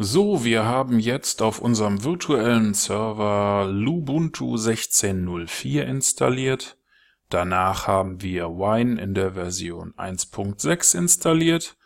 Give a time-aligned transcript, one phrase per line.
[0.00, 6.78] So, wir haben jetzt auf unserem virtuellen Server Lubuntu 16.04 installiert.
[7.30, 11.76] Danach haben wir Wine in der Version 1.6 installiert.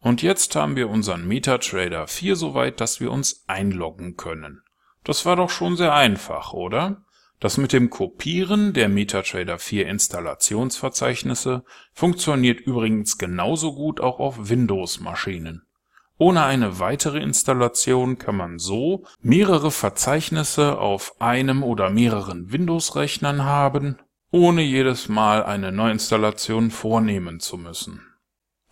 [0.00, 4.62] Und jetzt haben wir unseren MetaTrader 4 soweit, dass wir uns einloggen können.
[5.04, 7.04] Das war doch schon sehr einfach, oder?
[7.38, 15.67] Das mit dem Kopieren der MetaTrader 4 Installationsverzeichnisse funktioniert übrigens genauso gut auch auf Windows-Maschinen.
[16.20, 23.98] Ohne eine weitere Installation kann man so mehrere Verzeichnisse auf einem oder mehreren Windows-Rechnern haben,
[24.32, 28.02] ohne jedes Mal eine Neuinstallation vornehmen zu müssen.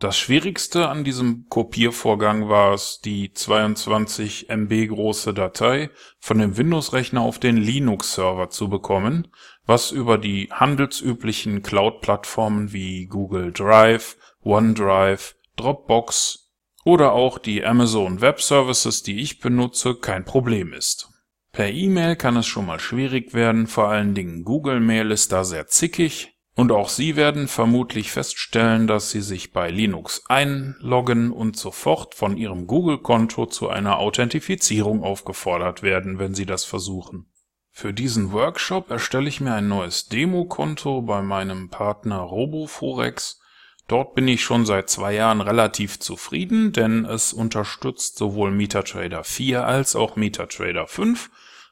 [0.01, 7.23] Das Schwierigste an diesem Kopiervorgang war es, die 22 MB große Datei von dem Windows-Rechner
[7.23, 9.29] auf den Linux-Server zu bekommen,
[9.65, 16.46] was über die handelsüblichen Cloud-Plattformen wie Google Drive, OneDrive, Dropbox
[16.87, 21.09] oder auch die Amazon Web Services, die ich benutze, kein Problem ist.
[21.51, 25.43] Per E-Mail kann es schon mal schwierig werden, vor allen Dingen Google Mail ist da
[25.43, 31.57] sehr zickig und auch Sie werden vermutlich feststellen, dass Sie sich bei Linux einloggen und
[31.57, 37.33] sofort von Ihrem Google-Konto zu einer Authentifizierung aufgefordert werden, wenn Sie das versuchen.
[37.73, 43.41] Für diesen Workshop erstelle ich mir ein neues Demokonto bei meinem Partner RoboForex
[43.89, 49.65] Dort bin ich schon seit zwei Jahren relativ zufrieden, denn es unterstützt sowohl MetaTrader 4
[49.65, 51.31] als auch MetaTrader 5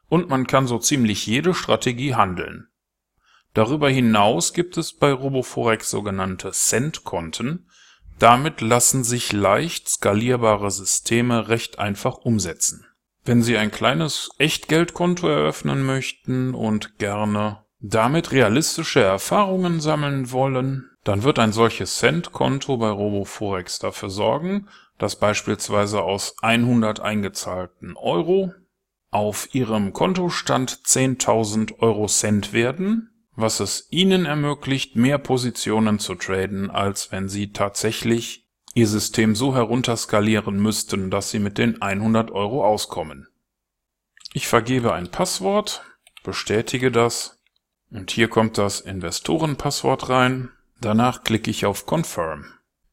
[0.08, 2.68] und man kann so ziemlich jede Strategie handeln.
[3.52, 7.68] Darüber hinaus gibt es bei RoboForex sogenannte Cent-Konten.
[8.18, 12.86] Damit lassen sich leicht skalierbare Systeme recht einfach umsetzen.
[13.24, 21.22] Wenn Sie ein kleines Echtgeldkonto eröffnen möchten und gerne damit realistische Erfahrungen sammeln wollen, dann
[21.22, 28.52] wird ein solches Cent-Konto bei RoboForex dafür sorgen, dass beispielsweise aus 100 eingezahlten Euro
[29.10, 36.70] auf Ihrem Kontostand 10.000 Euro Cent werden, was es Ihnen ermöglicht, mehr Positionen zu traden,
[36.70, 42.64] als wenn Sie tatsächlich Ihr System so herunterskalieren müssten, dass Sie mit den 100 Euro
[42.64, 43.28] auskommen.
[44.32, 45.84] Ich vergebe ein Passwort,
[46.24, 47.40] bestätige das
[47.90, 50.50] und hier kommt das Investorenpasswort rein
[50.84, 52.44] Danach klicke ich auf Confirm.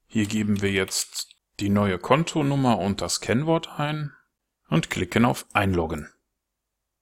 [0.08, 1.28] Hier geben wir jetzt
[1.60, 4.14] die neue Kontonummer und das Kennwort ein
[4.70, 6.08] und klicken auf Einloggen